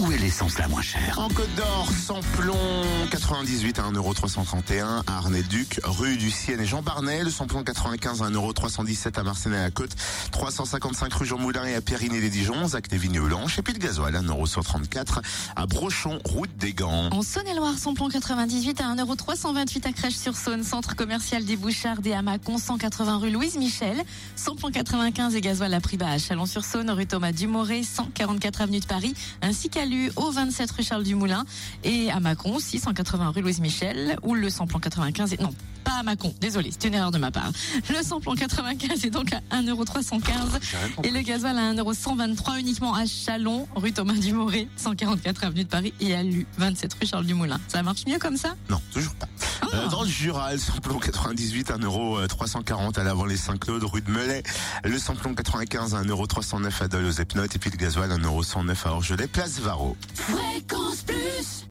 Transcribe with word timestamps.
Où 0.00 0.12
est 0.12 0.16
l'essence 0.16 0.56
la 0.58 0.66
moins 0.66 0.80
chère 0.80 1.18
En 1.18 1.28
Côte 1.28 1.54
d'Or, 1.56 1.90
samplon 1.92 2.56
98 3.10 3.78
à 3.80 3.82
1,331€ 3.82 5.02
à 5.06 5.18
Arnay-Duc, 5.18 5.78
rue 5.84 6.16
du 6.16 6.30
Ciel 6.30 6.58
et 6.58 6.64
Jean 6.64 6.80
Barnet. 6.80 7.22
Le 7.22 7.30
samplon 7.30 7.62
95 7.62 8.22
à 8.22 8.30
1,317€ 8.30 9.18
à 9.18 9.22
Marseille 9.22 9.54
à 9.54 9.64
la 9.64 9.70
Côte, 9.70 9.90
355 10.32 11.12
rue 11.12 11.26
Jean 11.26 11.36
Moulin 11.36 11.66
et 11.66 11.74
à 11.74 11.82
Périgny-les-Dijon, 11.82 12.68
Zac 12.68 12.88
des 12.88 12.96
Vignes 12.96 13.20
Blanches. 13.20 13.58
Et 13.58 13.62
puis 13.62 13.74
le 13.74 13.78
gasoil 13.78 14.16
à 14.16 14.22
1,134€ 14.22 15.20
à 15.54 15.66
Brochon, 15.66 16.18
route 16.24 16.56
des 16.56 16.72
Gants. 16.72 17.10
En 17.10 17.20
Saône-et-Loire, 17.20 17.76
samplon 17.76 18.08
98 18.08 18.80
à 18.80 18.94
1,328€ 18.94 19.86
à 19.86 19.92
Crèche-sur-Saône, 19.92 20.64
centre 20.64 20.96
commercial 20.96 21.44
des 21.44 21.56
Bouchards 21.56 21.98
et 22.06 22.14
à 22.14 22.22
Mâcon, 22.22 22.56
180 22.56 23.18
rue 23.18 23.30
Louise 23.30 23.58
Michel, 23.58 24.02
samplon 24.34 24.70
95 24.70 25.34
et 25.34 25.42
gasoil 25.42 25.74
à 25.74 25.80
prix 25.80 25.98
bas 25.98 26.08
à 26.08 26.16
Chalon-sur-Saône, 26.16 26.90
rue 26.90 27.06
Thomas 27.06 27.32
Dumoré, 27.32 27.82
144 27.82 28.62
avenue 28.62 28.80
de 28.80 28.86
Paris, 28.86 29.12
ainsi 29.42 29.68
qu'à 29.68 29.89
Au 30.16 30.30
27 30.30 30.70
rue 30.70 30.82
Charles 30.84 31.02
Dumoulin 31.02 31.44
et 31.82 32.10
à 32.10 32.20
Mâcon, 32.20 32.58
680 32.60 33.30
rue 33.30 33.42
Louise 33.42 33.60
Michel, 33.60 34.16
où 34.22 34.34
le 34.34 34.48
samplon 34.48 34.78
95 34.78 35.32
est, 35.32 35.40
non, 35.40 35.52
pas 35.82 35.98
à 35.98 36.02
Mâcon, 36.04 36.32
désolé, 36.40 36.70
c'est 36.70 36.86
une 36.86 36.94
erreur 36.94 37.10
de 37.10 37.18
ma 37.18 37.30
part. 37.30 37.50
Le 37.88 38.02
samplon 38.02 38.34
95 38.34 39.04
est 39.04 39.10
donc 39.10 39.32
à 39.32 39.40
1,315€ 39.56 41.04
et 41.04 41.10
le 41.10 41.20
gasoil 41.22 41.58
à 41.58 41.72
1,123€ 41.74 42.60
uniquement 42.60 42.94
à 42.94 43.04
Chalon, 43.04 43.66
rue 43.74 43.92
Thomas 43.92 44.14
Dumoré, 44.14 44.68
144 44.76 45.44
avenue 45.44 45.64
de 45.64 45.68
Paris 45.68 45.92
et 46.00 46.14
à 46.14 46.22
Lu, 46.22 46.46
27 46.58 46.94
rue 46.94 47.06
Charles 47.06 47.26
Dumoulin. 47.26 47.58
Ça 47.66 47.82
marche 47.82 48.06
mieux 48.06 48.18
comme 48.18 48.36
ça? 48.36 48.54
Non, 48.68 48.80
toujours 48.92 49.14
pas. 49.16 49.28
Euh, 50.20 50.32
dans 50.32 50.38
le 50.38 50.40
Jura, 50.40 50.52
le 50.52 50.58
samplon 50.58 50.98
98 50.98 51.70
à 51.70 51.78
1,340€ 51.78 52.98
à 52.98 53.04
l'avant 53.04 53.24
les 53.24 53.36
Saint-Claude, 53.36 53.84
rue 53.84 54.02
de 54.02 54.10
Melay. 54.10 54.42
Le 54.84 54.98
samplon 54.98 55.34
95 55.34 55.94
à 55.94 56.02
1,309€ 56.02 56.82
à 56.82 56.88
Dole 56.88 57.06
aux 57.06 57.10
et 57.10 57.24
puis 57.24 57.70
le 57.70 57.76
gasoil 57.76 58.12
à 58.12 58.16
1,109€ 58.16 58.86
à 58.86 58.90
Orgelet, 58.90 59.26
place 59.26 59.60
Varro. 59.60 59.96
Fréquence 60.14 61.02
plus 61.02 61.66